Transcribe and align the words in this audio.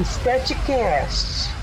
Estetecast. 0.00 1.54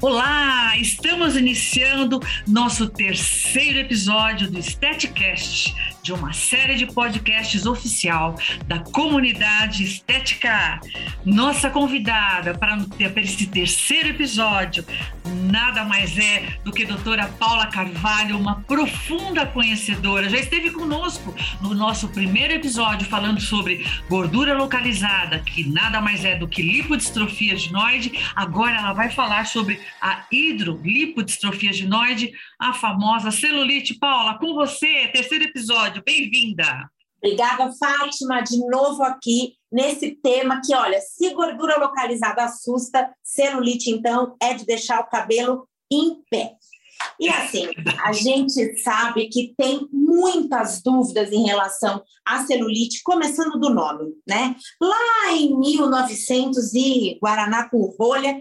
Olá, 0.00 0.76
estamos 0.76 1.34
iniciando 1.34 2.20
nosso 2.46 2.88
terceiro 2.88 3.80
episódio 3.80 4.48
do 4.48 4.58
Estetecast, 4.58 5.74
de 6.00 6.12
uma 6.12 6.32
série 6.32 6.76
de 6.76 6.86
podcasts 6.86 7.66
oficial 7.66 8.36
da 8.68 8.80
comunidade 8.80 9.82
estética. 9.82 10.78
Nossa 11.24 11.68
convidada 11.70 12.54
para 12.56 12.78
esse 13.16 13.46
terceiro 13.46 14.10
episódio 14.10 14.84
nada 15.54 15.84
mais 15.84 16.18
é 16.18 16.58
do 16.64 16.72
que 16.72 16.84
doutora 16.84 17.28
Paula 17.38 17.68
Carvalho, 17.68 18.36
uma 18.36 18.60
profunda 18.62 19.46
conhecedora. 19.46 20.28
Já 20.28 20.36
esteve 20.36 20.72
conosco 20.72 21.32
no 21.60 21.72
nosso 21.72 22.08
primeiro 22.08 22.54
episódio 22.54 23.06
falando 23.06 23.40
sobre 23.40 23.86
gordura 24.08 24.52
localizada, 24.52 25.38
que 25.38 25.62
nada 25.70 26.00
mais 26.00 26.24
é 26.24 26.34
do 26.34 26.48
que 26.48 26.60
lipodistrofia 26.60 27.56
ginoide. 27.56 28.10
Agora 28.34 28.78
ela 28.78 28.92
vai 28.92 29.12
falar 29.12 29.46
sobre 29.46 29.80
a 30.00 30.26
hidrolipodistrofia 30.32 31.72
ginoide, 31.72 32.32
a 32.58 32.72
famosa 32.72 33.30
celulite. 33.30 33.94
Paula, 33.94 34.36
com 34.40 34.54
você, 34.54 35.06
terceiro 35.12 35.44
episódio. 35.44 36.02
Bem-vinda. 36.04 36.90
Obrigada, 37.24 37.72
Fátima, 37.72 38.42
de 38.42 38.58
novo 38.66 39.02
aqui 39.02 39.54
nesse 39.72 40.10
tema 40.10 40.60
que, 40.62 40.74
olha, 40.74 41.00
se 41.00 41.32
gordura 41.32 41.80
localizada 41.80 42.44
assusta, 42.44 43.10
celulite, 43.22 43.90
então, 43.90 44.36
é 44.42 44.52
de 44.52 44.66
deixar 44.66 45.00
o 45.00 45.08
cabelo 45.08 45.66
em 45.90 46.22
pé. 46.28 46.52
E 47.18 47.30
assim, 47.30 47.66
a 48.02 48.12
gente 48.12 48.76
sabe 48.82 49.28
que 49.28 49.54
tem 49.56 49.88
muitas 49.90 50.82
dúvidas 50.82 51.32
em 51.32 51.46
relação 51.46 52.02
à 52.26 52.44
celulite, 52.44 53.02
começando 53.02 53.58
do 53.58 53.70
nome, 53.70 54.12
né? 54.28 54.54
Lá 54.78 55.32
em 55.32 55.58
1900 55.58 56.74
e 56.74 57.18
Guaraná 57.22 57.70
com 57.70 57.94
rolha, 57.98 58.38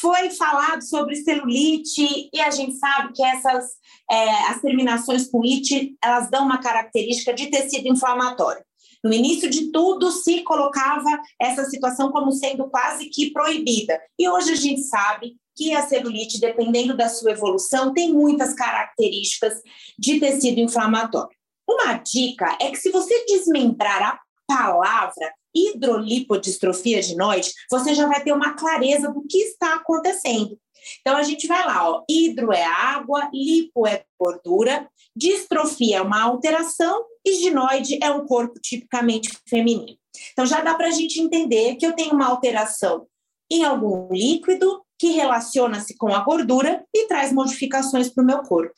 foi 0.00 0.30
falado 0.30 0.82
sobre 0.82 1.16
celulite 1.16 2.30
e 2.32 2.40
a 2.40 2.50
gente 2.50 2.76
sabe 2.76 3.12
que 3.12 3.22
essas 3.22 3.64
é, 4.10 4.30
as 4.48 4.60
terminações 4.60 5.28
com 5.28 5.42
it 5.42 5.94
elas 6.02 6.30
dão 6.30 6.44
uma 6.44 6.58
característica 6.58 7.32
de 7.32 7.48
tecido 7.50 7.88
inflamatório. 7.88 8.64
No 9.02 9.12
início 9.12 9.48
de 9.48 9.70
tudo 9.70 10.10
se 10.10 10.42
colocava 10.42 11.20
essa 11.40 11.64
situação 11.64 12.10
como 12.10 12.32
sendo 12.32 12.68
quase 12.68 13.08
que 13.08 13.30
proibida 13.30 14.00
e 14.18 14.28
hoje 14.28 14.52
a 14.52 14.56
gente 14.56 14.82
sabe 14.82 15.36
que 15.56 15.74
a 15.74 15.86
celulite, 15.86 16.40
dependendo 16.40 16.96
da 16.96 17.08
sua 17.08 17.32
evolução, 17.32 17.92
tem 17.92 18.12
muitas 18.12 18.54
características 18.54 19.60
de 19.98 20.18
tecido 20.18 20.58
inflamatório. 20.60 21.36
Uma 21.68 21.94
dica 21.94 22.56
é 22.60 22.70
que 22.70 22.76
se 22.76 22.90
você 22.90 23.24
desmembrar 23.26 24.02
a 24.02 24.20
palavra 24.46 25.32
hidrolipodistrofia 25.54 27.02
ginoide, 27.02 27.52
você 27.70 27.94
já 27.94 28.06
vai 28.06 28.22
ter 28.22 28.32
uma 28.32 28.54
clareza 28.54 29.12
do 29.12 29.24
que 29.26 29.38
está 29.38 29.74
acontecendo. 29.74 30.58
Então 31.00 31.16
a 31.16 31.22
gente 31.22 31.46
vai 31.46 31.64
lá, 31.64 31.90
ó, 31.90 32.04
hidro 32.08 32.52
é 32.52 32.64
água, 32.64 33.28
lipo 33.32 33.86
é 33.86 34.04
gordura, 34.18 34.88
distrofia 35.14 35.98
é 35.98 36.02
uma 36.02 36.22
alteração 36.22 37.04
e 37.24 37.34
ginoide 37.34 37.98
é 38.02 38.10
um 38.10 38.26
corpo 38.26 38.58
tipicamente 38.60 39.30
feminino. 39.48 39.98
Então 40.32 40.46
já 40.46 40.60
dá 40.60 40.74
para 40.74 40.88
a 40.88 40.92
gente 40.92 41.20
entender 41.20 41.76
que 41.76 41.86
eu 41.86 41.92
tenho 41.92 42.14
uma 42.14 42.26
alteração 42.26 43.06
em 43.50 43.64
algum 43.64 44.08
líquido 44.12 44.82
que 44.98 45.08
relaciona-se 45.12 45.96
com 45.96 46.14
a 46.14 46.22
gordura 46.22 46.84
e 46.94 47.06
traz 47.06 47.32
modificações 47.32 48.08
para 48.08 48.22
o 48.22 48.26
meu 48.26 48.42
corpo. 48.42 48.74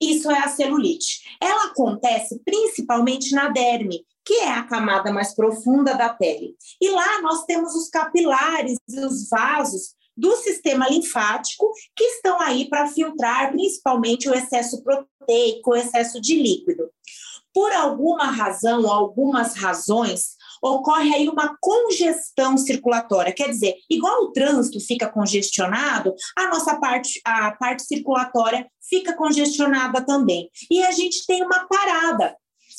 Isso 0.00 0.30
é 0.30 0.38
a 0.38 0.48
celulite. 0.48 1.22
Ela 1.40 1.66
acontece 1.66 2.40
principalmente 2.44 3.34
na 3.34 3.48
derme, 3.48 4.04
que 4.24 4.34
é 4.34 4.52
a 4.52 4.64
camada 4.64 5.12
mais 5.12 5.34
profunda 5.34 5.94
da 5.94 6.08
pele. 6.10 6.54
E 6.80 6.90
lá 6.90 7.22
nós 7.22 7.44
temos 7.44 7.74
os 7.74 7.88
capilares 7.88 8.76
e 8.88 9.00
os 9.00 9.28
vasos 9.28 9.94
do 10.16 10.34
sistema 10.36 10.88
linfático 10.88 11.70
que 11.94 12.04
estão 12.04 12.40
aí 12.40 12.68
para 12.68 12.88
filtrar 12.88 13.52
principalmente 13.52 14.28
o 14.28 14.34
excesso 14.34 14.82
proteico, 14.82 15.70
o 15.70 15.76
excesso 15.76 16.20
de 16.20 16.34
líquido. 16.34 16.90
Por 17.52 17.72
alguma 17.72 18.26
razão, 18.26 18.90
algumas 18.90 19.54
razões, 19.54 20.35
ocorre 20.62 21.14
aí 21.14 21.28
uma 21.28 21.56
congestão 21.60 22.56
circulatória. 22.56 23.32
Quer 23.32 23.50
dizer, 23.50 23.74
igual 23.90 24.24
o 24.24 24.32
trânsito 24.32 24.80
fica 24.80 25.08
congestionado, 25.08 26.14
a 26.36 26.48
nossa 26.48 26.78
parte, 26.78 27.20
a 27.24 27.52
parte 27.52 27.84
circulatória 27.84 28.66
fica 28.88 29.14
congestionada 29.14 30.04
também. 30.04 30.48
E 30.70 30.82
a 30.82 30.90
gente 30.92 31.26
tem 31.26 31.42
uma 31.42 31.66
parada 31.66 32.36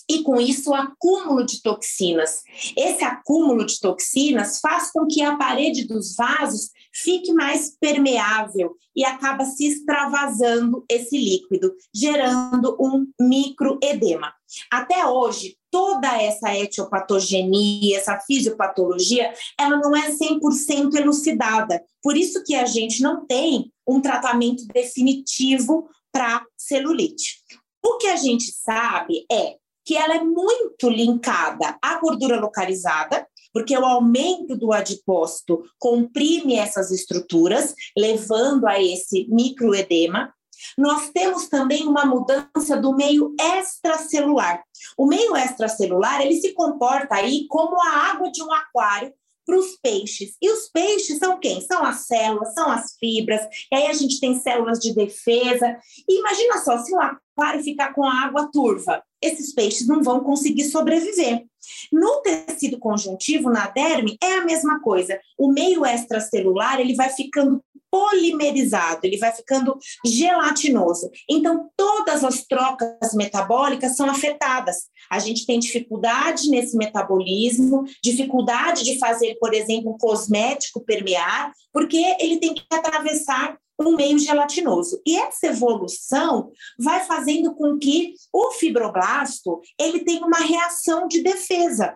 e 0.09 0.23
com 0.23 0.39
isso 0.39 0.71
o 0.71 0.75
acúmulo 0.75 1.45
de 1.45 1.61
toxinas. 1.61 2.43
Esse 2.77 3.03
acúmulo 3.03 3.65
de 3.65 3.79
toxinas 3.79 4.59
faz 4.59 4.91
com 4.91 5.05
que 5.05 5.21
a 5.21 5.35
parede 5.35 5.85
dos 5.85 6.15
vasos 6.15 6.69
fique 7.03 7.31
mais 7.33 7.77
permeável 7.79 8.75
e 8.95 9.05
acaba 9.05 9.45
se 9.45 9.67
extravasando 9.67 10.83
esse 10.89 11.17
líquido, 11.17 11.73
gerando 11.93 12.75
um 12.79 13.05
microedema. 13.19 14.33
Até 14.71 15.05
hoje, 15.05 15.57
toda 15.69 16.21
essa 16.21 16.55
etiopatogenia, 16.55 17.97
essa 17.97 18.19
fisiopatologia, 18.19 19.31
ela 19.59 19.77
não 19.77 19.95
é 19.95 20.09
100% 20.09 20.95
elucidada. 20.95 21.83
Por 22.01 22.17
isso 22.17 22.43
que 22.43 22.55
a 22.55 22.65
gente 22.65 23.01
não 23.01 23.25
tem 23.25 23.71
um 23.87 24.01
tratamento 24.01 24.65
definitivo 24.67 25.87
para 26.11 26.43
celulite. 26.57 27.37
O 27.85 27.97
que 27.97 28.07
a 28.07 28.15
gente 28.15 28.51
sabe 28.51 29.25
é 29.31 29.55
que 29.85 29.95
ela 29.95 30.15
é 30.15 30.23
muito 30.23 30.89
linkada 30.89 31.77
à 31.81 31.97
gordura 31.99 32.39
localizada, 32.39 33.25
porque 33.57 33.75
o 33.75 33.83
aumento 33.83 34.55
do 34.55 34.71
adipócito 34.71 35.63
comprime 35.79 36.59
essas 36.59 36.91
estruturas, 36.91 37.73
levando 37.97 38.67
a 38.67 38.79
esse 38.79 39.27
microedema. 39.31 40.31
Nós 40.77 41.09
temos 41.09 41.47
também 41.47 41.87
uma 41.87 42.05
mudança 42.05 42.77
do 42.79 42.95
meio 42.95 43.33
extracelular. 43.57 44.63
O 44.95 45.07
meio 45.07 45.35
extracelular, 45.35 46.21
ele 46.21 46.39
se 46.39 46.53
comporta 46.53 47.15
aí 47.15 47.47
como 47.47 47.81
a 47.81 48.11
água 48.11 48.29
de 48.31 48.43
um 48.43 48.53
aquário 48.53 49.11
para 49.47 49.57
os 49.57 49.77
peixes. 49.81 50.35
E 50.41 50.51
os 50.51 50.69
peixes 50.69 51.17
são 51.17 51.39
quem? 51.39 51.61
São 51.61 51.83
as 51.85 52.05
células, 52.05 52.53
são 52.53 52.69
as 52.69 52.97
fibras, 52.99 53.41
e 53.71 53.75
aí 53.75 53.87
a 53.87 53.93
gente 53.93 54.19
tem 54.19 54.37
células 54.37 54.77
de 54.77 54.93
defesa. 54.93 55.77
E 56.07 56.19
imagina 56.19 56.57
só, 56.57 56.77
se 56.77 56.93
um 56.93 56.99
aquário 56.99 57.63
ficar 57.63 57.93
com 57.93 58.03
a 58.03 58.25
água 58.25 58.51
turva, 58.51 59.01
esses 59.21 59.53
peixes 59.53 59.87
não 59.87 60.03
vão 60.03 60.19
conseguir 60.19 60.65
sobreviver. 60.65 61.45
No 61.91 62.21
tecido 62.21 62.77
conjuntivo, 62.77 63.49
na 63.49 63.67
derme, 63.67 64.17
é 64.21 64.33
a 64.33 64.45
mesma 64.45 64.79
coisa. 64.81 65.19
O 65.37 65.51
meio 65.51 65.85
extracelular 65.85 66.79
ele 66.79 66.95
vai 66.95 67.09
ficando 67.09 67.63
polimerizado, 67.91 69.01
ele 69.03 69.17
vai 69.17 69.31
ficando 69.33 69.77
gelatinoso. 70.05 71.09
Então, 71.29 71.69
todas 71.75 72.23
as 72.23 72.43
trocas 72.45 73.13
metabólicas 73.13 73.95
são 73.95 74.09
afetadas. 74.09 74.87
A 75.09 75.19
gente 75.19 75.45
tem 75.45 75.59
dificuldade 75.59 76.49
nesse 76.49 76.75
metabolismo, 76.75 77.83
dificuldade 78.03 78.83
de 78.83 78.97
fazer, 78.99 79.37
por 79.39 79.53
exemplo, 79.53 79.91
um 79.91 79.97
cosmético 79.97 80.83
permear, 80.83 81.51
porque 81.71 81.97
ele 82.19 82.39
tem 82.39 82.53
que 82.53 82.63
atravessar 82.71 83.57
um 83.79 83.95
meio 83.95 84.17
gelatinoso. 84.17 84.99
E 85.05 85.17
essa 85.17 85.47
evolução 85.47 86.49
vai 86.79 87.05
fazendo 87.05 87.53
com 87.53 87.77
que 87.77 88.13
o 88.33 88.51
fibroblasto 88.51 89.61
ele 89.79 89.99
tenha 89.99 90.25
uma 90.25 90.39
reação 90.39 91.07
de 91.07 91.21
defesa. 91.21 91.95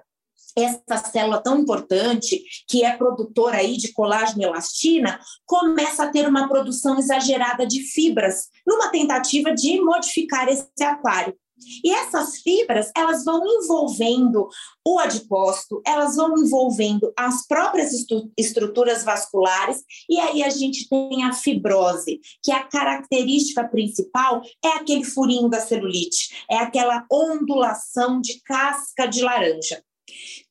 Essa 0.58 0.98
célula 0.98 1.42
tão 1.42 1.60
importante, 1.60 2.44
que 2.68 2.84
é 2.84 2.96
produtora 2.96 3.58
aí 3.58 3.78
de 3.78 3.94
colágeno 3.94 4.42
e 4.42 4.46
elastina, 4.46 5.20
começa 5.46 6.04
a 6.04 6.10
ter 6.10 6.28
uma 6.28 6.48
produção 6.48 6.98
exagerada 7.00 7.66
de 7.66 7.82
fibras, 7.84 8.48
numa 8.66 8.90
tentativa 8.90 9.54
de 9.54 9.80
modificar 9.82 10.48
esse 10.50 10.84
aquário. 10.84 11.36
E 11.84 11.92
essas 11.92 12.38
fibras, 12.42 12.92
elas 12.96 13.24
vão 13.24 13.42
envolvendo 13.46 14.48
o 14.86 15.00
adipócito, 15.00 15.82
elas 15.86 16.16
vão 16.16 16.36
envolvendo 16.38 17.14
as 17.18 17.46
próprias 17.48 17.92
estruturas 18.38 19.04
vasculares, 19.04 19.84
e 20.10 20.20
aí 20.20 20.44
a 20.44 20.50
gente 20.50 20.90
tem 20.90 21.24
a 21.24 21.34
fibrose, 21.34 22.20
que 22.44 22.52
é 22.52 22.56
a 22.56 22.64
característica 22.64 23.68
principal 23.68 24.42
é 24.64 24.70
aquele 24.70 25.04
furinho 25.04 25.50
da 25.50 25.60
celulite, 25.60 26.46
é 26.50 26.58
aquela 26.58 27.06
ondulação 27.12 28.20
de 28.20 28.42
casca 28.42 29.06
de 29.06 29.22
laranja. 29.22 29.84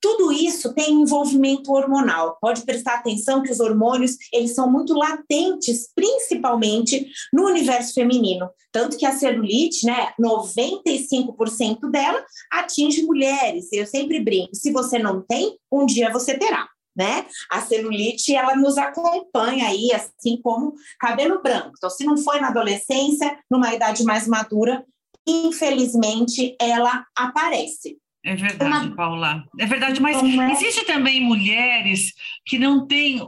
Tudo 0.01 0.33
isso 0.33 0.73
tem 0.75 1.03
envolvimento 1.03 1.73
hormonal. 1.73 2.39
Pode 2.41 2.63
prestar 2.63 2.95
atenção 2.95 3.43
que 3.43 3.53
os 3.53 3.61
hormônios, 3.61 4.17
eles 4.33 4.55
são 4.55 4.71
muito 4.71 4.95
latentes, 4.95 5.91
principalmente 5.95 7.07
no 7.33 7.45
universo 7.45 7.95
feminino. 7.95 8.49
Tanto 8.73 8.97
que 8.97 9.05
a 9.05 9.13
celulite, 9.13 9.85
né, 9.85 10.13
95% 10.19 11.91
dela 11.91 12.25
atinge 12.51 13.03
mulheres. 13.03 13.69
Eu 13.73 13.87
sempre 13.87 14.21
brinco, 14.21 14.55
se 14.55 14.73
você 14.73 14.99
não 14.99 15.21
tem, 15.21 15.59
um 15.71 15.85
dia 15.85 16.11
você 16.11 16.39
terá. 16.39 16.69
Né? 16.97 17.25
A 17.51 17.61
celulite 17.61 18.35
ela 18.35 18.57
nos 18.57 18.77
acompanha 18.77 19.69
aí, 19.69 19.93
assim 19.93 20.41
como 20.43 20.75
cabelo 20.99 21.41
branco. 21.41 21.73
Então, 21.77 21.89
se 21.89 22.05
não 22.05 22.17
foi 22.17 22.41
na 22.41 22.49
adolescência, 22.49 23.39
numa 23.51 23.73
idade 23.73 24.03
mais 24.03 24.27
madura, 24.27 24.85
infelizmente 25.27 26.57
ela 26.61 27.07
aparece. 27.17 27.97
É 28.23 28.35
verdade, 28.37 28.89
uma... 28.89 28.97
Paula. 28.97 29.45
É 29.59 29.67
verdade, 29.67 30.01
mas 30.01 30.23
é? 30.23 30.53
existe 30.53 30.85
também 30.85 31.23
mulheres 31.23 32.13
que 32.45 32.59
não 32.59 32.87
têm 32.87 33.27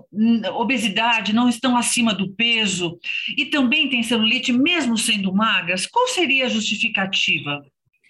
obesidade, 0.55 1.33
não 1.33 1.49
estão 1.49 1.77
acima 1.77 2.15
do 2.15 2.35
peso 2.35 2.99
e 3.37 3.47
também 3.47 3.89
têm 3.89 4.03
celulite, 4.03 4.53
mesmo 4.53 4.99
sendo 4.99 5.33
magras. 5.33 5.87
Qual 5.87 6.09
seria 6.09 6.47
a 6.47 6.51
justificativa? 6.51 7.63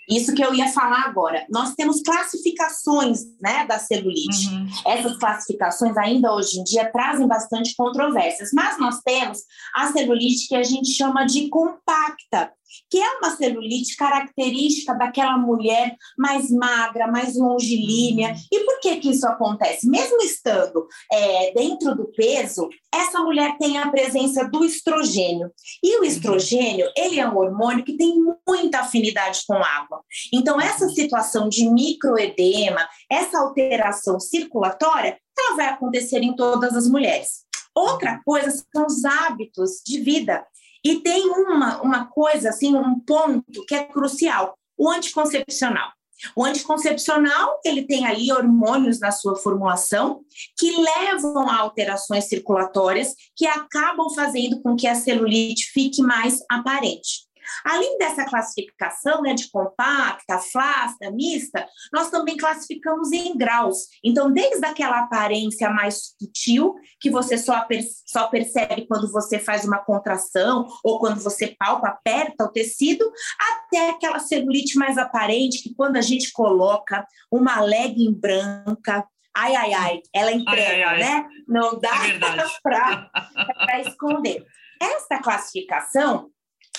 Isso 0.09 0.35
que 0.35 0.45
eu 0.45 0.53
ia 0.53 0.69
falar 0.69 1.05
agora. 1.05 1.47
Nós 1.49 1.75
temos 1.75 2.03
classificações 2.03 3.21
né, 3.41 3.65
da 3.67 3.79
celulite. 3.79 4.49
Uhum. 4.49 4.67
Essas 4.85 5.17
classificações, 5.17 5.97
ainda 5.97 6.35
hoje 6.35 6.59
em 6.59 6.65
dia, 6.65 6.91
trazem 6.91 7.27
bastante 7.27 7.75
controvérsias, 7.77 8.51
mas 8.53 8.79
nós 8.79 9.01
temos 9.01 9.39
a 9.75 9.93
celulite 9.93 10.49
que 10.49 10.57
a 10.57 10.63
gente 10.63 10.91
chama 10.91 11.25
de 11.25 11.49
compacta, 11.49 12.53
que 12.91 12.99
é 12.99 13.19
uma 13.19 13.37
celulite 13.37 13.97
característica 13.97 14.95
daquela 14.95 15.37
mulher 15.39 15.97
mais 16.19 16.51
magra, 16.51 17.07
mais 17.07 17.37
longilínea. 17.37 18.31
Uhum. 18.31 18.37
E 18.53 18.65
por 18.65 18.81
que, 18.81 18.97
que 18.97 19.11
isso 19.11 19.27
acontece? 19.27 19.89
Mesmo 19.89 20.23
estando 20.23 20.87
é, 21.11 21.53
dentro 21.53 21.95
do 21.95 22.13
peso, 22.13 22.69
essa 22.93 23.21
mulher 23.21 23.57
tem 23.59 23.79
a 23.79 23.91
presença 23.91 24.45
do 24.49 24.65
estrogênio. 24.65 25.51
E 25.83 25.97
o 25.97 26.01
uhum. 26.01 26.05
estrogênio, 26.05 26.87
ele 26.97 27.19
é 27.19 27.29
um 27.29 27.37
hormônio 27.37 27.85
que 27.85 27.97
tem 27.97 28.15
muita 28.47 28.81
afinidade 28.81 29.43
com 29.47 29.55
água. 29.55 30.03
Então, 30.33 30.61
essa 30.61 30.89
situação 30.89 31.49
de 31.49 31.69
microedema, 31.69 32.87
essa 33.11 33.39
alteração 33.39 34.21
circulatória, 34.21 35.19
ela 35.39 35.57
vai 35.57 35.67
acontecer 35.67 36.19
em 36.23 36.35
todas 36.37 36.77
as 36.77 36.89
mulheres. 36.89 37.45
Outra 37.75 38.21
coisa 38.25 38.51
são 38.51 38.87
os 38.87 39.05
hábitos 39.05 39.83
de 39.85 40.01
vida. 40.01 40.45
E 40.85 41.01
tem 41.01 41.29
uma, 41.29 41.81
uma 41.81 42.07
coisa, 42.07 42.49
assim, 42.49 42.75
um 42.75 42.99
ponto 42.99 43.65
que 43.67 43.75
é 43.75 43.85
crucial, 43.85 44.57
o 44.77 44.91
anticoncepcional. 44.91 45.91
O 46.37 46.45
anticoncepcional, 46.45 47.61
ele 47.65 47.83
tem 47.83 48.07
ali 48.07 48.33
hormônios 48.33 49.01
na 49.01 49.11
sua 49.11 49.37
formulação 49.37 50.21
que 50.57 50.71
levam 50.71 51.49
a 51.49 51.59
alterações 51.59 52.25
circulatórias 52.27 53.15
que 53.35 53.47
acabam 53.47 54.09
fazendo 54.15 54.61
com 54.63 54.77
que 54.77 54.87
a 54.87 54.95
celulite 54.95 55.71
fique 55.73 56.01
mais 56.01 56.39
aparente. 56.49 57.27
Além 57.65 57.99
dessa 57.99 58.25
classificação 58.25 59.23
né, 59.23 59.35
de 59.35 59.51
compacta, 59.51 60.39
flácida, 60.39 61.11
mista, 61.11 61.67
nós 61.93 62.11
também 62.11 62.37
classificamos 62.37 63.13
em 63.13 63.37
graus. 63.37 63.89
Então, 64.05 64.33
desde 64.33 64.65
aquela 64.65 65.01
aparência 65.01 65.71
mais 65.71 66.15
sutil, 66.19 66.75
que 67.01 67.11
você 67.11 67.37
só, 67.39 67.67
só 68.07 68.29
percebe 68.29 68.87
quando 68.87 69.11
você 69.11 69.39
faz 69.39 69.65
uma 69.65 69.79
contração 69.79 70.67
ou 70.85 70.99
quando 70.99 71.21
você 71.21 71.55
palpa, 71.59 71.89
aperta 71.89 72.45
o 72.45 72.53
tecido, 72.53 73.11
até 73.39 73.91
aquela 73.91 74.19
celulite 74.19 74.79
mais 74.79 74.99
aparente, 74.99 75.63
que 75.63 75.75
quando 75.75 75.97
a 75.97 76.03
gente 76.03 76.33
coloca 76.33 77.07
uma 77.31 77.61
legging 77.61 78.13
branca, 78.13 79.07
ai, 79.35 79.55
ai, 79.55 79.73
ai, 79.73 80.03
ela 80.15 80.33
entrega, 80.33 80.71
ai, 80.71 80.83
ai, 80.83 80.99
né? 80.99 81.29
Não 81.49 81.79
dá 81.79 81.91
é 82.07 82.19
para 82.63 83.81
esconder. 83.81 84.45
Essa 84.81 85.19
classificação 85.19 86.31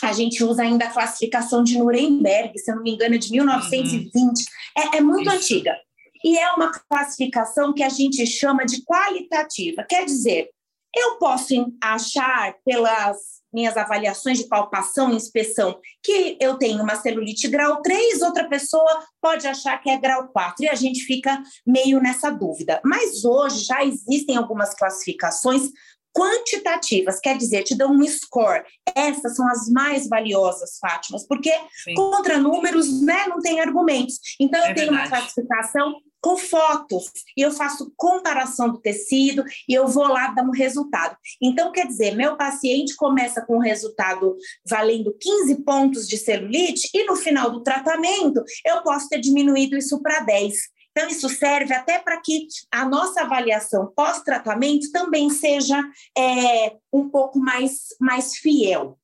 a 0.05 0.13
gente 0.13 0.43
usa 0.43 0.63
ainda 0.63 0.85
a 0.85 0.91
classificação 0.91 1.63
de 1.63 1.77
Nuremberg, 1.77 2.57
se 2.57 2.71
eu 2.71 2.75
não 2.75 2.83
me 2.83 2.91
engano, 2.91 3.15
é 3.15 3.17
de 3.17 3.31
1920. 3.31 4.15
Uhum. 4.15 4.33
É, 4.77 4.97
é, 4.97 5.01
muito 5.01 5.29
Isso. 5.29 5.37
antiga. 5.37 5.75
E 6.23 6.37
é 6.37 6.51
uma 6.53 6.71
classificação 6.71 7.73
que 7.73 7.83
a 7.83 7.89
gente 7.89 8.25
chama 8.25 8.65
de 8.65 8.83
qualitativa. 8.83 9.83
Quer 9.83 10.05
dizer, 10.05 10.49
eu 10.95 11.17
posso 11.17 11.53
achar 11.81 12.55
pelas 12.65 13.17
minhas 13.53 13.77
avaliações 13.77 14.39
de 14.39 14.47
palpação 14.47 15.11
e 15.11 15.15
inspeção 15.15 15.79
que 16.01 16.37
eu 16.39 16.57
tenho 16.57 16.81
uma 16.81 16.95
celulite 16.95 17.47
grau 17.47 17.81
3, 17.81 18.21
outra 18.21 18.47
pessoa 18.49 19.03
pode 19.21 19.47
achar 19.47 19.77
que 19.77 19.89
é 19.89 19.97
grau 19.97 20.27
4, 20.29 20.65
e 20.65 20.69
a 20.69 20.75
gente 20.75 21.03
fica 21.03 21.41
meio 21.65 21.99
nessa 21.99 22.31
dúvida. 22.31 22.81
Mas 22.83 23.23
hoje 23.23 23.63
já 23.65 23.83
existem 23.83 24.35
algumas 24.35 24.73
classificações 24.73 25.69
quantitativas, 26.13 27.19
quer 27.19 27.37
dizer, 27.37 27.63
te 27.63 27.75
dão 27.75 27.91
um 27.91 28.07
score. 28.07 28.63
Essas 28.95 29.35
são 29.35 29.47
as 29.49 29.67
mais 29.69 30.07
valiosas, 30.07 30.77
Fátima, 30.79 31.17
porque 31.27 31.51
Sim. 31.83 31.95
contra 31.95 32.37
números 32.37 33.01
né, 33.01 33.27
não 33.27 33.39
tem 33.39 33.59
argumentos. 33.59 34.19
Então, 34.39 34.63
é 34.63 34.71
eu 34.71 34.75
tenho 34.75 34.91
verdade. 34.91 35.09
uma 35.09 35.17
classificação 35.17 35.95
com 36.21 36.37
fotos 36.37 37.11
e 37.35 37.41
eu 37.41 37.51
faço 37.51 37.91
comparação 37.97 38.71
do 38.71 38.79
tecido 38.79 39.43
e 39.67 39.73
eu 39.73 39.87
vou 39.87 40.07
lá 40.07 40.27
dar 40.27 40.43
um 40.43 40.51
resultado. 40.51 41.17
Então, 41.41 41.69
quer 41.69 41.85
dizer, 41.85 42.15
meu 42.15 42.37
paciente 42.37 42.95
começa 42.95 43.45
com 43.45 43.57
um 43.57 43.61
resultado 43.61 44.37
valendo 44.65 45.13
15 45.19 45.63
pontos 45.63 46.07
de 46.07 46.17
celulite 46.17 46.87
e 46.93 47.05
no 47.05 47.17
final 47.17 47.51
do 47.51 47.61
tratamento 47.61 48.41
eu 48.65 48.81
posso 48.83 49.09
ter 49.09 49.19
diminuído 49.19 49.75
isso 49.75 50.01
para 50.01 50.21
10. 50.21 50.53
Então, 50.95 51.09
isso 51.09 51.27
serve 51.27 51.73
até 51.73 51.97
para 51.97 52.21
que 52.21 52.47
a 52.71 52.85
nossa 52.85 53.21
avaliação 53.21 53.91
pós-tratamento 53.95 54.91
também 54.91 55.29
seja 55.29 55.83
é, 56.15 56.75
um 56.91 57.09
pouco 57.09 57.39
mais, 57.39 57.87
mais 57.99 58.37
fiel. 58.37 58.97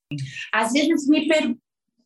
Às 0.54 0.72
vezes 0.74 1.08
me 1.08 1.28
perguntam. 1.28 1.58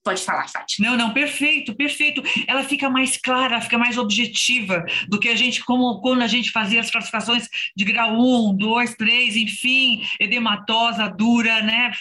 Pode 0.03 0.21
falar, 0.21 0.49
Fátima. 0.49 0.89
Não, 0.89 0.97
não, 0.97 1.13
perfeito, 1.13 1.73
perfeito. 1.73 2.21
Ela 2.45 2.63
fica 2.65 2.89
mais 2.89 3.15
clara, 3.15 3.61
fica 3.61 3.77
mais 3.77 3.97
objetiva 3.97 4.85
do 5.07 5.17
que 5.17 5.29
a 5.29 5.35
gente, 5.35 5.63
como 5.63 6.01
quando 6.01 6.21
a 6.23 6.27
gente 6.27 6.51
fazia 6.51 6.81
as 6.81 6.91
classificações 6.91 7.47
de 7.73 7.85
grau 7.85 8.19
1, 8.51 8.57
2, 8.57 8.95
3, 8.95 9.37
enfim, 9.37 10.05
edematosa, 10.19 11.07
dura, 11.07 11.61
né? 11.61 11.91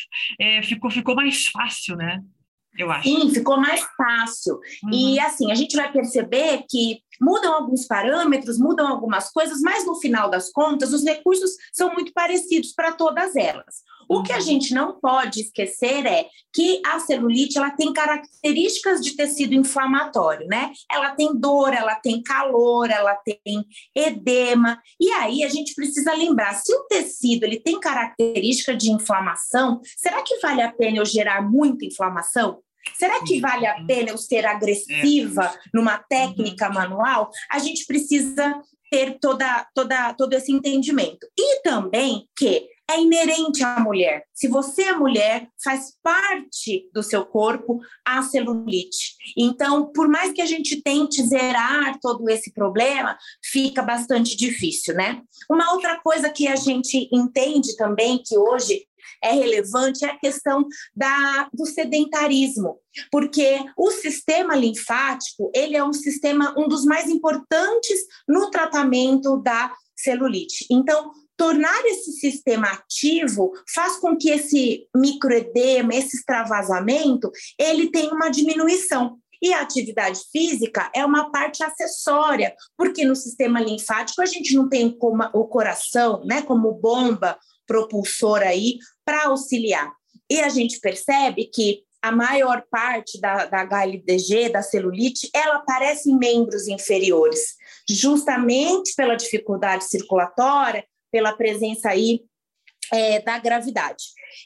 É, 0.41 0.63
ficou, 0.63 0.91
ficou 0.91 1.15
mais 1.15 1.47
fácil, 1.47 1.95
né? 1.95 2.21
Eu 2.79 2.91
acho. 2.91 3.09
Sim, 3.09 3.31
ficou 3.31 3.59
mais 3.59 3.83
fácil. 3.97 4.55
Uhum. 4.85 4.91
E 4.93 5.21
assim, 5.21 5.53
a 5.53 5.55
gente 5.55 5.77
vai 5.77 5.93
perceber 5.93 6.65
que 6.69 7.01
mudam 7.21 7.53
alguns 7.53 7.87
parâmetros, 7.87 8.59
mudam 8.59 8.89
algumas 8.89 9.31
coisas, 9.31 9.61
mas 9.61 9.87
no 9.87 9.97
final 9.97 10.31
das 10.31 10.51
contas, 10.51 10.93
os 10.93 11.05
recursos 11.05 11.51
são 11.73 11.93
muito 11.93 12.13
parecidos 12.13 12.73
para 12.73 12.93
todas 12.93 13.37
elas. 13.37 13.83
O 14.13 14.23
que 14.23 14.31
a 14.31 14.41
gente 14.41 14.75
não 14.75 15.01
pode 15.01 15.41
esquecer 15.41 16.05
é 16.05 16.27
que 16.53 16.83
a 16.85 16.99
celulite 16.99 17.57
ela 17.57 17.71
tem 17.71 17.95
características 17.95 19.01
de 19.01 19.17
tecido 19.17 19.55
inflamatório, 19.55 20.47
né? 20.49 20.71
Ela 20.91 21.13
tem 21.13 21.35
dor, 21.35 21.73
ela 21.73 21.95
tem 21.95 22.23
calor, 22.23 22.91
ela 22.91 23.15
tem 23.15 23.65
edema. 23.97 24.79
E 25.01 25.11
aí 25.13 25.43
a 25.43 25.49
gente 25.49 25.75
precisa 25.75 26.13
lembrar, 26.13 26.53
se 26.57 26.75
o 26.75 26.85
tecido 26.85 27.45
ele 27.45 27.59
tem 27.59 27.81
característica 27.81 28.77
de 28.77 28.91
inflamação, 28.91 29.81
será 29.97 30.21
que 30.21 30.39
vale 30.41 30.61
a 30.61 30.71
pena 30.71 30.99
eu 30.99 31.07
gerar 31.07 31.41
muita 31.41 31.87
inflamação? 31.87 32.59
Será 32.99 33.23
que 33.25 33.41
vale 33.41 33.67
a 33.67 33.83
pena 33.87 34.11
eu 34.11 34.19
ser 34.19 34.45
agressiva 34.45 35.59
numa 35.73 35.97
técnica 35.97 36.69
manual? 36.69 37.31
A 37.51 37.59
gente 37.59 37.87
precisa 37.87 38.61
ter 38.91 39.19
toda, 39.19 39.67
toda, 39.75 40.13
todo 40.13 40.35
esse 40.35 40.53
entendimento. 40.53 41.27
E 41.39 41.63
também 41.63 42.29
que 42.37 42.69
é 42.93 43.01
inerente 43.01 43.65
à 43.65 43.81
mulher. 43.81 44.25
Se 44.35 44.49
você 44.49 44.83
é 44.83 44.93
mulher, 44.93 45.49
faz 45.63 45.97
parte 46.03 46.89
do 46.93 47.03
seu 47.03 47.25
corpo 47.25 47.81
a 48.05 48.23
celulite. 48.23 49.15
Então, 49.37 49.91
por 49.93 50.09
mais 50.09 50.33
que 50.33 50.43
a 50.43 50.47
gente 50.47 50.83
tente 50.83 51.23
zerar 51.27 51.99
todo 52.01 52.29
esse 52.29 52.53
problema, 52.53 53.17
fica 53.43 53.83
bastante 53.83 54.37
difícil, 54.37 54.95
né? 54.95 55.23
Uma 55.51 55.73
outra 55.73 56.01
coisa 56.01 56.29
que 56.31 56.47
a 56.47 56.57
gente 56.57 57.09
entende 57.13 57.77
também 57.77 58.23
que 58.25 58.37
hoje 58.37 58.87
é 59.23 59.33
relevante 59.33 60.05
é 60.05 60.11
a 60.11 60.19
questão 60.19 60.67
da, 60.95 61.49
do 61.53 61.67
sedentarismo, 61.67 62.79
porque 63.11 63.65
o 63.77 63.91
sistema 63.91 64.55
linfático 64.55 65.51
ele 65.55 65.77
é 65.77 65.85
um 65.85 65.93
sistema 65.93 66.55
um 66.59 66.69
dos 66.69 66.85
mais 66.85 67.09
importantes 67.09 68.01
no 68.29 68.51
tratamento 68.51 69.39
da 69.39 69.73
celulite. 69.97 70.67
Então, 70.71 71.13
tornar 71.43 71.85
esse 71.87 72.13
sistema 72.13 72.69
ativo 72.69 73.51
faz 73.75 73.97
com 73.97 74.17
que 74.17 74.31
esse 74.31 74.87
microedema, 74.95 75.93
esse 75.93 76.17
extravasamento, 76.17 77.33
ele 77.59 77.91
tenha 77.91 78.15
uma 78.15 78.29
diminuição. 78.29 79.19
E 79.43 79.53
a 79.53 79.61
atividade 79.61 80.21
física 80.31 80.89
é 80.95 81.05
uma 81.05 81.33
parte 81.33 81.65
acessória, 81.65 82.55
porque 82.77 83.05
no 83.05 83.17
sistema 83.17 83.61
linfático 83.61 84.23
a 84.23 84.27
gente 84.27 84.55
não 84.55 84.69
tem 84.69 84.89
como 84.89 85.25
o 85.35 85.45
coração, 85.49 86.25
né, 86.25 86.43
como 86.43 86.75
bomba 86.75 87.37
propulsor 87.67 88.41
aí 88.43 88.79
para 89.05 89.25
auxiliar. 89.25 89.93
E 90.31 90.39
a 90.39 90.49
gente 90.49 90.79
percebe 90.79 91.51
que 91.53 91.83
a 92.01 92.13
maior 92.13 92.63
parte 92.71 93.21
da, 93.21 93.47
da 93.47 93.63
HLDG, 93.63 94.49
da 94.49 94.63
celulite, 94.63 95.29
ela 95.35 95.57
aparece 95.57 96.09
em 96.09 96.17
membros 96.17 96.69
inferiores, 96.69 97.57
justamente 97.89 98.95
pela 98.95 99.17
dificuldade 99.17 99.85
circulatória, 99.87 100.85
pela 101.13 101.35
presença 101.35 101.91
aí 101.91 102.23
é, 102.93 103.21
da 103.21 103.39
gravidade. 103.39 104.05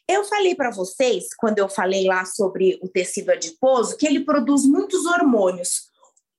Eu 0.08 0.24
falei 0.24 0.54
para 0.54 0.70
vocês, 0.70 1.28
quando 1.38 1.58
eu 1.58 1.68
falei 1.68 2.06
lá 2.06 2.24
sobre 2.24 2.78
o 2.82 2.88
tecido 2.88 3.30
adiposo, 3.30 3.96
que 3.96 4.06
ele 4.06 4.24
produz 4.24 4.64
muitos 4.64 5.06
hormônios. 5.06 5.86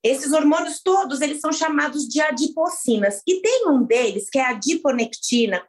Esses 0.03 0.31
hormônios 0.31 0.81
todos, 0.83 1.21
eles 1.21 1.39
são 1.39 1.51
chamados 1.51 2.07
de 2.07 2.21
adipocinas. 2.21 3.21
E 3.25 3.41
tem 3.41 3.67
um 3.67 3.83
deles, 3.83 4.29
que 4.29 4.37
é 4.37 4.45
a 4.45 4.49
adiponectina, 4.49 5.65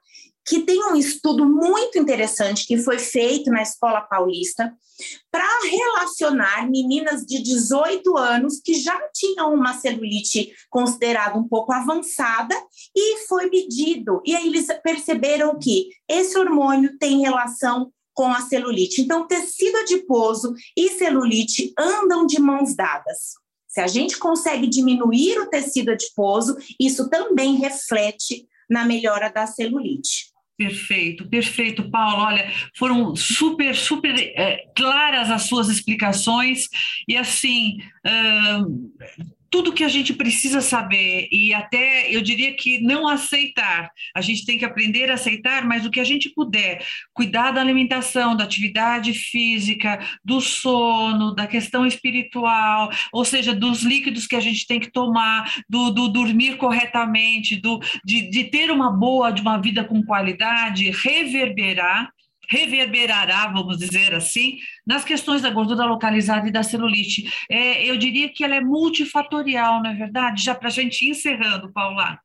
que 0.49 0.61
tem 0.61 0.83
um 0.85 0.97
estudo 0.97 1.45
muito 1.45 1.99
interessante 1.99 2.67
que 2.67 2.79
foi 2.79 2.99
feito 2.99 3.51
na 3.51 3.61
Escola 3.61 4.01
Paulista 4.01 4.73
para 5.31 5.47
relacionar 5.71 6.69
meninas 6.71 7.25
de 7.27 7.43
18 7.43 8.17
anos 8.17 8.59
que 8.65 8.75
já 8.75 8.99
tinham 9.13 9.53
uma 9.53 9.75
celulite 9.75 10.51
considerada 10.71 11.39
um 11.39 11.47
pouco 11.47 11.73
avançada 11.73 12.55
e 12.97 13.27
foi 13.27 13.51
medido. 13.51 14.23
E 14.25 14.35
aí 14.35 14.47
eles 14.47 14.67
perceberam 14.83 15.59
que 15.59 15.91
esse 16.09 16.39
hormônio 16.39 16.97
tem 16.99 17.21
relação 17.21 17.93
com 18.15 18.33
a 18.33 18.41
celulite. 18.41 19.03
Então, 19.03 19.27
tecido 19.27 19.77
adiposo 19.77 20.55
e 20.77 20.89
celulite 20.91 21.73
andam 21.79 22.27
de 22.27 22.41
mãos 22.41 22.75
dadas. 22.75 23.35
Se 23.69 23.81
a 23.81 23.87
gente 23.87 24.19
consegue 24.19 24.67
diminuir 24.67 25.39
o 25.39 25.47
tecido 25.51 25.91
adiposo, 25.91 26.57
isso 26.81 27.09
também 27.11 27.57
reflete 27.57 28.49
na 28.69 28.85
melhora 28.85 29.31
da 29.31 29.47
celulite. 29.47 30.38
Perfeito, 30.59 31.29
perfeito, 31.29 31.89
Paulo. 31.89 32.25
Olha, 32.25 32.53
foram 32.77 33.15
super, 33.15 33.77
super 33.77 34.13
é, 34.19 34.65
claras 34.75 35.31
as 35.31 35.43
suas 35.43 35.69
explicações 35.69 36.69
e 37.07 37.17
assim. 37.17 37.79
Uh, 38.05 38.93
tudo 39.51 39.73
que 39.73 39.85
a 39.85 39.89
gente 39.89 40.13
precisa 40.13 40.61
saber 40.61 41.29
e 41.33 41.55
até 41.55 42.11
eu 42.15 42.21
diria 42.21 42.55
que 42.55 42.81
não 42.81 43.09
aceitar. 43.09 43.91
A 44.15 44.21
gente 44.21 44.45
tem 44.45 44.59
que 44.59 44.65
aprender 44.65 45.11
a 45.11 45.15
aceitar, 45.15 45.65
mas 45.65 45.87
o 45.87 45.91
que 45.91 46.01
a 46.01 46.05
gente 46.05 46.31
puder, 46.31 46.85
cuidar 47.13 47.53
da 47.53 47.61
alimentação, 47.61 48.37
da 48.37 48.45
atividade 48.45 49.13
física, 49.15 49.99
do 50.25 50.41
sono, 50.41 51.35
da 51.35 51.47
questão 51.47 51.87
espiritual, 51.87 52.91
ou 53.13 53.25
seja, 53.25 53.55
dos 53.55 53.83
líquidos 53.83 54.27
que 54.27 54.37
a 54.37 54.41
gente 54.41 54.67
tem 54.67 54.79
que 54.81 54.91
tomar, 54.91 55.63
do, 55.69 55.91
do 55.91 56.09
dormir 56.09 56.57
corretamente, 56.57 57.57
do, 57.57 57.81
de, 58.05 58.31
de 58.31 58.45
ter 58.45 58.71
uma 58.71 58.91
boa, 58.91 59.31
de 59.31 59.41
uma 59.41 59.59
vida 59.59 59.85
com 59.85 60.03
qualidade, 60.03 60.91
reverberar 60.91 62.11
reverberará, 62.49 63.49
vamos 63.49 63.79
dizer 63.79 64.15
assim, 64.15 64.59
nas 64.87 65.05
questões 65.05 65.43
da 65.43 65.51
gordura 65.51 65.85
localizada 65.85 66.49
e 66.49 66.53
da 66.53 66.63
celulite. 66.63 67.31
É, 67.51 67.85
eu 67.85 67.97
diria 67.97 68.33
que 68.33 68.43
ela 68.43 68.57
é 68.57 68.61
multifatorial, 68.61 69.83
não 69.83 69.91
é 69.91 69.95
verdade? 69.95 70.43
Já 70.43 70.55
para 70.55 70.69
a 70.69 70.73
gente 70.73 71.05
ir 71.05 71.11
encerrando, 71.11 71.73
Paula. 71.73 72.19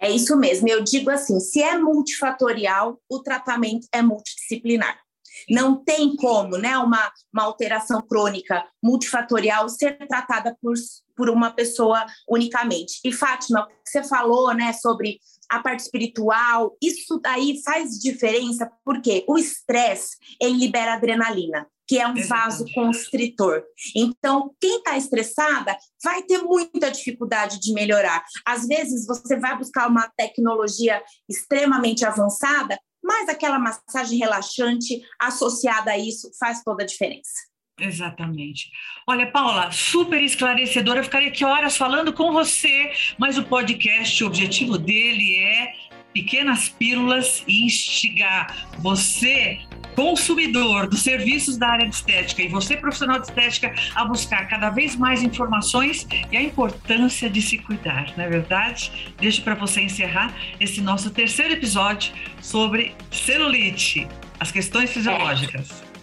É 0.00 0.10
isso 0.10 0.36
mesmo. 0.36 0.68
Eu 0.68 0.84
digo 0.84 1.10
assim: 1.10 1.40
se 1.40 1.62
é 1.62 1.78
multifatorial, 1.78 3.00
o 3.10 3.20
tratamento 3.20 3.86
é 3.92 4.02
multidisciplinar. 4.02 5.05
Não 5.48 5.82
tem 5.82 6.16
como 6.16 6.56
né, 6.56 6.76
uma, 6.78 7.12
uma 7.32 7.44
alteração 7.44 8.00
crônica 8.02 8.64
multifatorial 8.82 9.68
ser 9.68 9.98
tratada 10.06 10.56
por, 10.60 10.74
por 11.16 11.30
uma 11.30 11.50
pessoa 11.50 12.04
unicamente. 12.28 13.00
E, 13.04 13.12
Fátima, 13.12 13.66
você 13.84 14.02
falou 14.02 14.52
né, 14.54 14.72
sobre 14.72 15.18
a 15.48 15.60
parte 15.60 15.80
espiritual, 15.80 16.76
isso 16.82 17.20
daí 17.20 17.62
faz 17.62 17.98
diferença 17.98 18.70
porque 18.84 19.24
o 19.28 19.38
estresse 19.38 20.16
ele 20.40 20.58
libera 20.58 20.94
adrenalina, 20.94 21.66
que 21.86 21.98
é 21.98 22.06
um 22.06 22.20
vaso 22.26 22.64
constritor. 22.74 23.62
Então, 23.94 24.50
quem 24.60 24.78
está 24.78 24.96
estressada 24.96 25.76
vai 26.02 26.22
ter 26.22 26.42
muita 26.42 26.90
dificuldade 26.90 27.60
de 27.60 27.72
melhorar. 27.72 28.24
Às 28.44 28.66
vezes 28.66 29.06
você 29.06 29.38
vai 29.38 29.56
buscar 29.56 29.88
uma 29.88 30.10
tecnologia 30.16 31.02
extremamente 31.28 32.04
avançada, 32.04 32.78
mas 33.06 33.28
aquela 33.28 33.58
massagem 33.58 34.18
relaxante 34.18 35.00
associada 35.20 35.92
a 35.92 35.98
isso 35.98 36.30
faz 36.38 36.62
toda 36.62 36.82
a 36.82 36.86
diferença. 36.86 37.46
Exatamente. 37.78 38.70
Olha, 39.06 39.30
Paula, 39.30 39.70
super 39.70 40.20
esclarecedora. 40.22 41.00
Eu 41.00 41.04
ficaria 41.04 41.28
aqui 41.28 41.44
horas 41.44 41.76
falando 41.76 42.12
com 42.12 42.32
você, 42.32 42.90
mas 43.18 43.36
o 43.36 43.44
podcast, 43.44 44.24
o 44.24 44.26
objetivo 44.26 44.78
dele 44.78 45.36
é 45.36 45.72
pequenas 46.12 46.70
pílulas 46.70 47.44
e 47.46 47.66
instigar 47.66 48.66
você, 48.78 49.60
consumidor 49.94 50.88
dos 50.88 51.02
serviços 51.02 51.56
da 51.56 51.68
área 51.68 51.88
de 51.88 51.94
estética, 51.94 52.42
e 52.42 52.48
você, 52.48 52.76
profissional 52.76 53.18
de 53.18 53.26
estética, 53.26 53.74
a 53.94 54.04
buscar 54.04 54.46
cada 54.48 54.70
vez 54.70 54.94
mais 54.94 55.22
informações 55.22 56.06
e 56.30 56.36
a 56.36 56.42
importância 56.42 57.30
de 57.30 57.40
se 57.40 57.58
cuidar, 57.58 58.12
não 58.16 58.24
é 58.24 58.28
verdade? 58.28 59.14
Deixo 59.18 59.42
para 59.42 59.54
você 59.54 59.80
encerrar 59.80 60.34
esse 60.60 60.80
nosso 60.80 61.10
terceiro 61.10 61.54
episódio 61.54 62.12
sobre 62.40 62.94
celulite, 63.10 64.06
as 64.38 64.50
questões 64.50 64.90
fisiológicas. 64.90 65.82
É. 65.92 65.96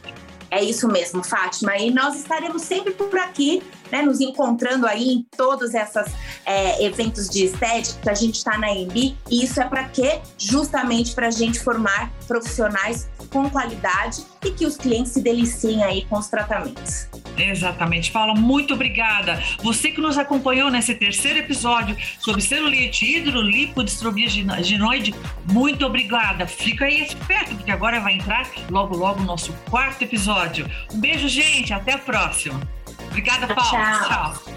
É 0.54 0.64
isso 0.64 0.88
mesmo, 0.88 1.24
Fátima. 1.24 1.76
E 1.78 1.90
nós 1.90 2.16
estaremos 2.16 2.62
sempre 2.62 2.94
por 2.94 3.18
aqui, 3.18 3.64
né, 3.92 4.04
nos 4.04 4.22
encontrando 4.22 4.86
aí 4.86 5.10
em 5.10 5.26
todos 5.36 5.74
esses 5.74 6.14
é, 6.46 6.84
eventos 6.86 7.30
de 7.30 7.46
estética. 7.46 8.12
A 8.12 8.14
gente 8.14 8.36
está 8.36 8.58
na 8.58 8.72
EMB 8.72 9.16
e 9.30 9.44
isso 9.44 9.62
é 9.62 9.66
para 9.66 9.86
quê? 9.86 10.20
Justamente 10.38 11.14
para 11.14 11.28
a 11.28 11.32
gente 11.32 11.60
formar 11.60 12.12
profissionais 12.28 13.10
com 13.30 13.50
qualidade 13.50 14.24
e 14.46 14.52
que 14.52 14.66
os 14.66 14.78
clientes 14.78 15.14
se 15.14 15.22
deliciem 15.22 15.84
aí 15.84 16.06
com 16.06 16.18
os 16.18 16.28
tratamentos. 16.28 17.08
Exatamente. 17.38 18.12
Paula, 18.12 18.36
muito 18.36 18.74
obrigada. 18.74 19.42
Você 19.64 19.92
que 19.92 20.00
nos 20.00 20.18
acompanhou 20.18 20.70
nesse 20.70 20.94
terceiro 20.94 21.40
episódio 21.40 21.98
sobre 22.20 22.42
celulite 22.42 23.06
hidrolipodistrofia 23.06 24.30
ginoide, 24.30 25.16
muito 25.52 25.86
obrigada. 25.86 26.46
Fica 26.46 26.86
aí 26.86 27.02
esperto, 27.02 27.56
porque 27.56 27.72
agora 27.72 28.00
vai 28.00 28.14
entrar 28.14 28.50
logo, 28.70 28.96
logo 28.96 29.22
o 29.22 29.26
nosso 29.26 29.54
quarto 29.70 30.04
episódio. 30.04 30.70
Um 30.94 31.00
beijo, 31.00 31.28
gente. 31.28 31.74
Até 31.74 31.94
a 31.94 31.98
próxima. 31.98 32.62
Obrigada, 33.08 33.48
Paula. 33.48 33.72
Tchau. 33.72 34.34
Tchau. 34.34 34.53